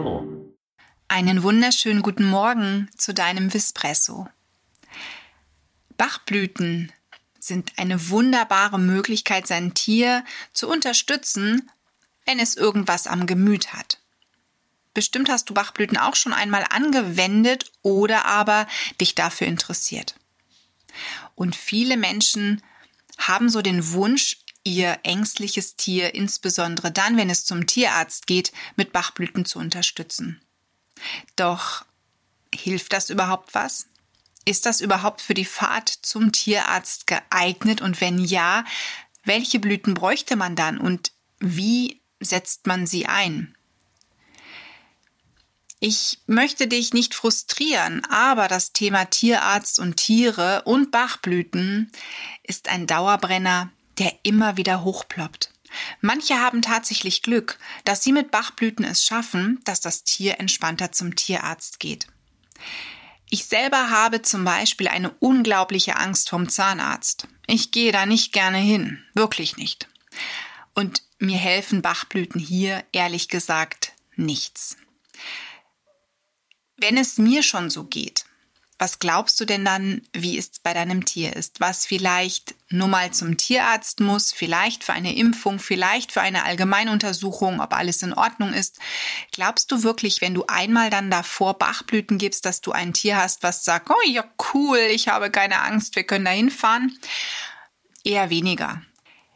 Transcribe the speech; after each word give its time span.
Vispresso. 0.00 0.56
Einen 1.08 1.42
wunderschönen 1.42 2.02
guten 2.02 2.24
Morgen 2.24 2.88
zu 2.96 3.12
deinem 3.12 3.52
Vispresso. 3.52 4.28
Bachblüten 5.96 6.92
sind 7.38 7.72
eine 7.78 8.08
wunderbare 8.08 8.78
Möglichkeit, 8.78 9.46
sein 9.46 9.74
Tier 9.74 10.24
zu 10.52 10.68
unterstützen, 10.68 11.70
wenn 12.24 12.38
es 12.38 12.54
irgendwas 12.56 13.06
am 13.06 13.26
Gemüt 13.26 13.72
hat. 13.72 13.98
Bestimmt 14.94 15.28
hast 15.28 15.50
du 15.50 15.54
Bachblüten 15.54 15.98
auch 15.98 16.16
schon 16.16 16.32
einmal 16.32 16.64
angewendet 16.70 17.70
oder 17.82 18.24
aber 18.24 18.66
dich 19.00 19.14
dafür 19.14 19.46
interessiert. 19.46 20.14
Und 21.34 21.56
viele 21.56 21.96
Menschen 21.96 22.62
haben 23.18 23.48
so 23.48 23.62
den 23.62 23.92
Wunsch, 23.92 24.38
ihr 24.64 24.98
ängstliches 25.02 25.76
Tier, 25.76 26.14
insbesondere 26.14 26.90
dann, 26.90 27.16
wenn 27.16 27.30
es 27.30 27.44
zum 27.44 27.66
Tierarzt 27.66 28.26
geht, 28.26 28.52
mit 28.76 28.92
Bachblüten 28.92 29.44
zu 29.44 29.58
unterstützen. 29.58 30.40
Doch 31.36 31.84
hilft 32.54 32.92
das 32.92 33.10
überhaupt 33.10 33.54
was? 33.54 33.86
Ist 34.44 34.66
das 34.66 34.80
überhaupt 34.80 35.20
für 35.20 35.34
die 35.34 35.44
Fahrt 35.44 35.88
zum 35.88 36.32
Tierarzt 36.32 37.06
geeignet? 37.06 37.80
Und 37.80 38.00
wenn 38.00 38.18
ja, 38.18 38.64
welche 39.24 39.60
Blüten 39.60 39.94
bräuchte 39.94 40.36
man 40.36 40.56
dann 40.56 40.78
und 40.78 41.12
wie 41.38 42.00
setzt 42.20 42.66
man 42.66 42.86
sie 42.86 43.06
ein? 43.06 43.54
Ich 45.82 46.18
möchte 46.26 46.68
dich 46.68 46.92
nicht 46.92 47.14
frustrieren, 47.14 48.04
aber 48.04 48.48
das 48.48 48.72
Thema 48.72 49.06
Tierarzt 49.06 49.78
und 49.78 49.96
Tiere 49.96 50.62
und 50.66 50.90
Bachblüten 50.90 51.90
ist 52.42 52.68
ein 52.68 52.86
Dauerbrenner, 52.86 53.70
der 54.00 54.18
immer 54.24 54.56
wieder 54.56 54.82
hochploppt. 54.82 55.52
Manche 56.00 56.34
haben 56.34 56.62
tatsächlich 56.62 57.22
Glück, 57.22 57.58
dass 57.84 58.02
sie 58.02 58.12
mit 58.12 58.32
Bachblüten 58.32 58.84
es 58.84 59.04
schaffen, 59.04 59.60
dass 59.64 59.80
das 59.80 60.02
Tier 60.02 60.40
entspannter 60.40 60.90
zum 60.90 61.14
Tierarzt 61.14 61.78
geht. 61.78 62.08
Ich 63.28 63.44
selber 63.44 63.90
habe 63.90 64.22
zum 64.22 64.44
Beispiel 64.44 64.88
eine 64.88 65.10
unglaubliche 65.20 65.96
Angst 65.96 66.30
vom 66.30 66.48
Zahnarzt. 66.48 67.28
Ich 67.46 67.70
gehe 67.70 67.92
da 67.92 68.04
nicht 68.04 68.32
gerne 68.32 68.58
hin, 68.58 69.04
wirklich 69.14 69.56
nicht. 69.56 69.88
Und 70.74 71.04
mir 71.20 71.38
helfen 71.38 71.82
Bachblüten 71.82 72.40
hier 72.40 72.82
ehrlich 72.90 73.28
gesagt 73.28 73.92
nichts. 74.16 74.76
Wenn 76.76 76.96
es 76.96 77.18
mir 77.18 77.42
schon 77.42 77.70
so 77.70 77.84
geht, 77.84 78.24
was 78.80 78.98
glaubst 78.98 79.38
du 79.38 79.44
denn 79.44 79.62
dann, 79.62 80.00
wie 80.14 80.38
es 80.38 80.58
bei 80.58 80.72
deinem 80.72 81.04
Tier 81.04 81.36
ist? 81.36 81.60
Was 81.60 81.84
vielleicht 81.84 82.54
nur 82.70 82.88
mal 82.88 83.10
zum 83.10 83.36
Tierarzt 83.36 84.00
muss, 84.00 84.32
vielleicht 84.32 84.84
für 84.84 84.94
eine 84.94 85.14
Impfung, 85.14 85.58
vielleicht 85.58 86.12
für 86.12 86.22
eine 86.22 86.44
Allgemeinuntersuchung, 86.44 87.60
ob 87.60 87.74
alles 87.74 88.02
in 88.02 88.14
Ordnung 88.14 88.54
ist. 88.54 88.78
Glaubst 89.32 89.70
du 89.70 89.82
wirklich, 89.82 90.22
wenn 90.22 90.32
du 90.32 90.46
einmal 90.46 90.88
dann 90.88 91.10
davor 91.10 91.58
Bachblüten 91.58 92.16
gibst, 92.16 92.46
dass 92.46 92.62
du 92.62 92.72
ein 92.72 92.94
Tier 92.94 93.18
hast, 93.18 93.42
was 93.42 93.66
sagt, 93.66 93.90
oh 93.90 94.08
ja, 94.08 94.24
cool, 94.54 94.78
ich 94.78 95.08
habe 95.08 95.30
keine 95.30 95.60
Angst, 95.60 95.94
wir 95.94 96.04
können 96.04 96.24
da 96.24 96.30
hinfahren? 96.30 96.98
Eher 98.02 98.30
weniger. 98.30 98.80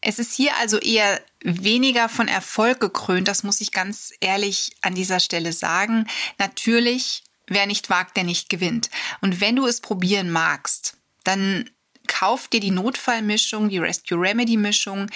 Es 0.00 0.18
ist 0.18 0.32
hier 0.32 0.56
also 0.56 0.78
eher 0.78 1.20
weniger 1.42 2.08
von 2.08 2.28
Erfolg 2.28 2.80
gekrönt, 2.80 3.28
das 3.28 3.42
muss 3.42 3.60
ich 3.60 3.72
ganz 3.72 4.14
ehrlich 4.20 4.70
an 4.80 4.94
dieser 4.94 5.20
Stelle 5.20 5.52
sagen. 5.52 6.06
Natürlich 6.38 7.22
Wer 7.46 7.66
nicht 7.66 7.90
wagt, 7.90 8.16
der 8.16 8.24
nicht 8.24 8.50
gewinnt. 8.50 8.90
Und 9.20 9.40
wenn 9.40 9.56
du 9.56 9.66
es 9.66 9.80
probieren 9.80 10.30
magst, 10.30 10.96
dann 11.24 11.70
kauf 12.06 12.48
dir 12.48 12.60
die 12.60 12.70
Notfallmischung, 12.70 13.68
die 13.68 13.78
Rescue 13.78 14.18
Remedy 14.18 14.56
Mischung, 14.56 15.08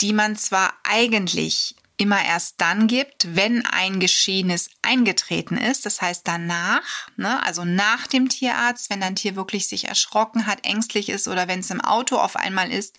die 0.00 0.12
man 0.12 0.36
zwar 0.36 0.74
eigentlich 0.84 1.74
immer 1.98 2.22
erst 2.22 2.60
dann 2.60 2.88
gibt, 2.88 3.34
wenn 3.36 3.64
ein 3.64 4.00
Geschehenes 4.00 4.70
eingetreten 4.82 5.56
ist. 5.56 5.86
Das 5.86 6.02
heißt 6.02 6.22
danach, 6.24 7.08
ne, 7.16 7.42
also 7.42 7.64
nach 7.64 8.06
dem 8.06 8.28
Tierarzt, 8.28 8.90
wenn 8.90 9.00
dein 9.00 9.16
Tier 9.16 9.34
wirklich 9.34 9.66
sich 9.66 9.88
erschrocken 9.88 10.46
hat, 10.46 10.66
ängstlich 10.66 11.08
ist 11.08 11.26
oder 11.26 11.48
wenn 11.48 11.60
es 11.60 11.70
im 11.70 11.80
Auto 11.80 12.16
auf 12.16 12.36
einmal 12.36 12.70
ist 12.70 12.98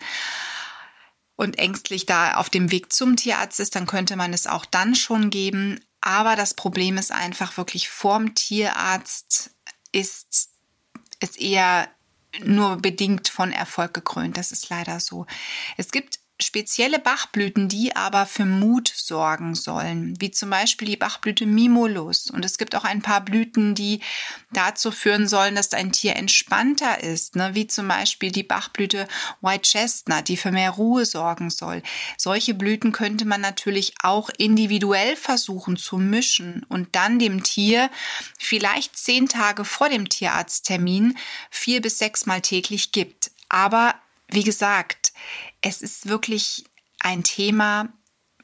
und 1.36 1.59
ängstlich 1.59 2.08
da 2.08 2.36
auf 2.36 2.50
dem 2.50 2.72
Weg 2.72 2.92
zum 2.92 3.16
Tierarzt 3.16 3.59
ist, 3.59 3.75
dann 3.75 3.86
könnte 3.86 4.16
man 4.16 4.34
es 4.34 4.47
auch 4.47 4.66
dann 4.66 4.96
schon 4.96 5.30
geben. 5.30 5.80
Aber 6.07 6.38
das 6.38 6.53
Problem 6.53 6.97
ist 6.97 7.12
einfach 7.12 7.57
wirklich 7.57 7.90
vorm 7.90 8.34
Tierarzt 8.34 9.51
ist 9.91 10.51
es 11.19 11.35
eher 11.35 11.90
nur 12.40 12.78
bedingt 12.78 13.28
von 13.28 13.51
Erfolg 13.51 13.94
gekrönt. 13.94 14.38
Das 14.38 14.53
ist 14.53 14.69
leider 14.69 15.01
so. 15.01 15.25
Es 15.75 15.91
gibt 15.91 16.19
spezielle 16.40 17.00
Bachblüten, 17.00 17.68
die 17.68 17.96
aber 17.96 18.28
für 18.28 18.46
Mut 18.46 18.92
sorgen 18.96 19.56
sollen, 19.56 20.16
wie 20.20 20.30
zum 20.30 20.52
Beispiel 20.52 20.88
die 20.88 20.98
Bachblüte 20.98 21.48
Mimulus. 21.48 22.30
Und 22.30 22.46
es 22.46 22.59
gibt 22.59 22.75
auch 22.75 22.84
ein 22.84 23.02
paar 23.02 23.22
Blüten, 23.22 23.74
die 23.74 24.02
dazu 24.52 24.92
führen 24.92 25.28
sollen, 25.28 25.56
dass 25.56 25.70
dein 25.70 25.92
Tier 25.92 26.16
entspannter 26.16 27.03
ist, 27.03 27.36
ne? 27.36 27.56
wie 27.56 27.66
zum 27.66 27.88
Beispiel 27.88 28.31
die 28.31 28.44
Bachblüte 28.44 29.08
White 29.42 29.64
Chestnut, 29.64 30.28
die 30.28 30.38
für 30.38 30.52
mehr 30.52 30.72
Ruhe 30.72 31.06
sorgen 31.06 31.50
soll. 31.50 31.81
Solche 32.18 32.54
Blüten 32.54 32.92
könnte 32.92 33.25
man 33.25 33.42
natürlich 33.42 33.96
auch 34.04 34.30
individuell 34.38 35.16
versuchen 35.16 35.75
zu 35.75 35.98
mischen 35.98 36.66
und 36.69 36.96
dann 36.96 37.18
dem 37.18 37.42
Tier 37.42 37.90
vielleicht 38.38 38.96
zehn 38.96 39.28
Tage 39.28 39.66
vor 39.66 39.90
dem 39.90 40.08
Tierarzttermin 40.08 41.18
vier 41.50 41.81
bis 41.81 41.98
sechs 41.98 42.28
Mal 42.28 42.42
täglich 42.42 42.92
gibt. 42.92 43.31
Aber 43.50 43.96
wie 44.30 44.44
gesagt, 44.44 45.14
es 45.62 45.82
ist 45.82 46.08
wirklich 46.08 46.66
ein 47.00 47.24
Thema, 47.24 47.90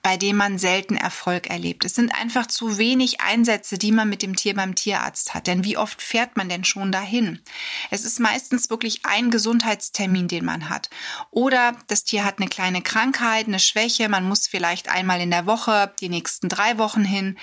bei 0.04 0.18
dem 0.18 0.36
man 0.36 0.60
selten 0.60 0.98
Erfolg 0.98 1.50
erlebt. 1.50 1.86
Es 1.86 1.96
sind 1.96 2.14
einfach 2.14 2.46
zu 2.48 2.78
wenig 2.78 3.22
Einsätze, 3.22 3.78
die 3.78 3.94
man 3.94 4.10
mit 4.10 4.22
dem 4.22 4.36
Tier 4.36 4.54
beim 4.54 4.76
Tierarzt 4.76 5.34
hat. 5.34 5.48
Denn 5.48 5.64
wie 5.64 5.78
oft 5.78 6.02
fährt 6.02 6.36
man 6.36 6.50
denn 6.50 6.66
schon 6.66 6.92
dahin? 6.92 7.42
Es 7.90 8.04
ist 8.04 8.20
meistens 8.20 8.70
wirklich 8.70 9.06
ein 9.06 9.32
Gesundheitstermin, 9.32 10.28
den 10.28 10.44
man 10.44 10.68
hat. 10.68 10.90
Oder 11.32 11.78
das 11.88 12.04
Tier 12.04 12.26
hat 12.26 12.40
eine 12.40 12.50
kleine 12.50 12.82
Krankheit, 12.82 13.48
eine 13.48 13.62
Schwäche. 13.62 14.10
Man 14.10 14.28
muss 14.28 14.46
vielleicht 14.46 14.90
einmal 14.90 15.22
in 15.22 15.32
der 15.32 15.46
Woche 15.46 15.94
die 16.02 16.10
nächsten 16.10 16.50
drei 16.50 16.78
Wochen 16.78 17.06
hin 17.06 17.40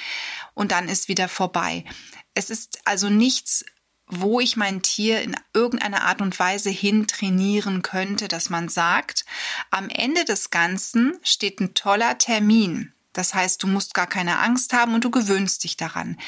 und 0.53 0.71
dann 0.71 0.87
ist 0.87 1.09
wieder 1.09 1.29
vorbei. 1.29 1.87
Es 2.35 2.51
ist 2.51 2.81
also 2.85 3.09
nichts 3.09 3.65
wo 4.11 4.41
ich 4.41 4.57
mein 4.57 4.83
Tier 4.83 5.23
in 5.23 5.37
irgendeiner 5.55 6.03
Art 6.03 6.21
und 6.21 6.39
Weise 6.39 6.71
hin 6.71 7.07
trainieren 7.07 7.83
könnte, 7.83 8.29
dass 8.29 8.51
man 8.51 8.69
sagt, 8.69 9.25
am 9.71 9.89
Ende 9.89 10.25
des 10.25 10.51
Ganzen 10.51 11.19
steht 11.23 11.61
ein 11.61 11.75
toller 11.75 12.19
Termin. 12.19 12.93
Das 13.13 13.35
heißt, 13.35 13.63
du 13.63 13.67
musst 13.67 13.95
gar 13.95 14.07
keine 14.07 14.39
Angst 14.39 14.73
haben 14.73 14.95
und 14.95 15.05
du 15.05 15.11
gewöhnst 15.11 15.65
dich 15.65 15.77
daran. 15.77 16.19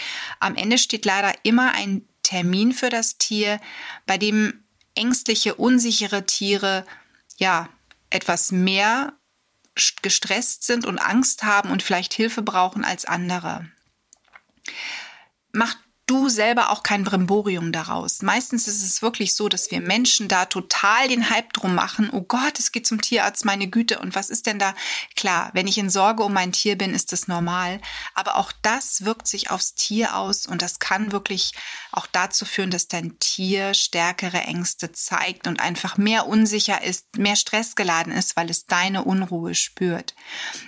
Am 0.40 0.56
Ende 0.56 0.78
steht 0.78 1.04
leider 1.04 1.32
immer 1.44 1.72
ein 1.74 2.06
Termin 2.22 2.72
für 2.72 2.90
das 2.90 3.18
Tier, 3.18 3.60
bei 4.06 4.18
dem 4.18 4.64
ängstliche, 4.94 5.54
unsichere 5.54 6.26
Tiere 6.26 6.84
ja 7.36 7.68
etwas 8.10 8.52
mehr 8.52 9.14
gestresst 10.02 10.64
sind 10.64 10.84
und 10.84 10.98
Angst 10.98 11.44
haben 11.44 11.70
und 11.70 11.82
vielleicht 11.82 12.12
Hilfe 12.12 12.42
brauchen 12.42 12.84
als 12.84 13.04
andere. 13.04 13.70
Macht 15.52 15.78
du 16.06 16.28
selber 16.28 16.70
auch 16.70 16.82
kein 16.82 17.04
Brimborium 17.04 17.72
daraus. 17.72 18.22
Meistens 18.22 18.68
ist 18.68 18.82
es 18.82 19.02
wirklich 19.02 19.34
so, 19.34 19.48
dass 19.48 19.70
wir 19.70 19.80
Menschen 19.80 20.28
da 20.28 20.44
total 20.44 21.08
den 21.08 21.30
Hype 21.30 21.52
drum 21.52 21.74
machen. 21.74 22.10
Oh 22.12 22.22
Gott, 22.22 22.58
es 22.58 22.72
geht 22.72 22.86
zum 22.86 23.00
Tierarzt, 23.00 23.44
meine 23.44 23.68
Güte. 23.68 23.98
Und 23.98 24.14
was 24.14 24.28
ist 24.28 24.46
denn 24.46 24.58
da? 24.58 24.74
Klar, 25.16 25.50
wenn 25.54 25.66
ich 25.66 25.78
in 25.78 25.90
Sorge 25.90 26.22
um 26.22 26.32
mein 26.32 26.52
Tier 26.52 26.76
bin, 26.76 26.94
ist 26.94 27.12
das 27.12 27.28
normal. 27.28 27.80
Aber 28.14 28.36
auch 28.36 28.52
das 28.62 29.04
wirkt 29.04 29.26
sich 29.26 29.50
aufs 29.50 29.74
Tier 29.74 30.16
aus 30.16 30.46
und 30.46 30.62
das 30.62 30.78
kann 30.78 31.12
wirklich 31.12 31.52
auch 31.92 32.06
dazu 32.06 32.44
führen, 32.44 32.70
dass 32.70 32.88
dein 32.88 33.18
Tier 33.18 33.74
stärkere 33.74 34.40
Ängste 34.40 34.92
zeigt 34.92 35.46
und 35.46 35.60
einfach 35.60 35.96
mehr 35.96 36.26
unsicher 36.26 36.82
ist, 36.82 37.16
mehr 37.18 37.36
stressgeladen 37.36 38.12
ist, 38.12 38.36
weil 38.36 38.50
es 38.50 38.66
deine 38.66 39.04
Unruhe 39.04 39.54
spürt. 39.54 40.14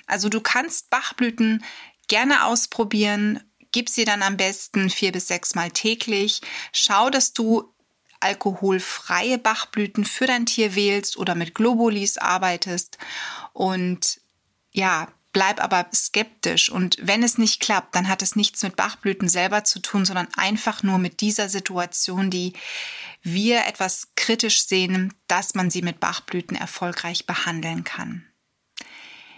Also 0.07 0.29
du 0.29 0.41
kannst 0.41 0.91
Bachblüten 0.91 1.65
gerne 2.09 2.45
ausprobieren, 2.45 3.41
Gib 3.75 3.89
sie 3.89 4.05
dann 4.05 4.23
am 4.23 4.37
besten 4.37 4.89
vier 4.89 5.11
bis 5.11 5.27
sechs 5.27 5.57
Mal 5.57 5.69
täglich. 5.69 6.43
Schau, 6.71 7.11
dass 7.11 7.33
du 7.33 7.75
alkoholfreie 8.21 9.37
Bachblüten 9.37 10.05
für 10.05 10.29
dein 10.29 10.47
Tier 10.47 10.77
wählst 10.77 11.17
oder 11.17 11.35
mit 11.35 11.57
Globulis 11.57 12.17
arbeitest. 12.17 12.99
Und 13.53 14.21
ja, 14.71 15.09
bleib 15.33 15.61
aber 15.61 15.89
skeptisch. 15.93 16.71
Und 16.71 16.99
wenn 17.03 17.25
es 17.25 17.37
nicht 17.37 17.59
klappt, 17.59 17.97
dann 17.97 18.07
hat 18.07 18.23
es 18.23 18.37
nichts 18.37 18.63
mit 18.63 18.77
Bachblüten 18.77 19.29
selber 19.29 19.65
zu 19.65 19.81
tun, 19.81 20.05
sondern 20.05 20.29
einfach 20.37 20.85
nur 20.85 20.99
mit 20.99 21.21
dieser 21.21 21.49
Situation, 21.49 22.31
die 22.31 22.53
wir 23.25 23.67
etwas 23.67 24.11
kritisch 24.15 24.69
sehen, 24.69 25.13
dass 25.27 25.57
man 25.57 25.69
sie 25.69 25.83
mit 25.83 25.99
Bachblüten 25.99 26.57
erfolgreich 26.57 27.27
behandeln 27.27 27.83
kann. 27.83 28.25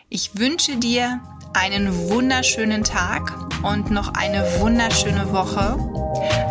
Ich 0.09 0.39
wünsche 0.39 0.77
dir 0.77 1.21
einen 1.53 2.11
wunderschönen 2.11 2.85
Tag 2.85 3.33
und 3.65 3.91
noch 3.91 4.15
eine 4.15 4.45
wunderschöne 4.61 5.33
Woche. 5.33 5.77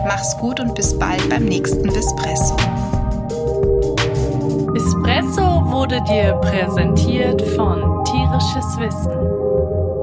Mach's 0.05 0.37
gut 0.39 0.59
und 0.59 0.75
bis 0.75 0.99
bald 0.99 1.29
beim 1.29 1.45
nächsten 1.45 1.83
Bispresso. 1.83 2.57
Bispresso 4.73 5.71
wurde 5.71 6.01
dir 6.03 6.33
präsentiert 6.41 7.41
von 7.55 8.03
Tierisches 8.03 8.77
Wissen. 8.77 9.94